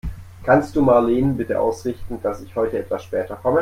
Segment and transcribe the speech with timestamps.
[0.43, 3.59] Kannst du Marleen bitte ausrichten, dass ich heute etwas später komme?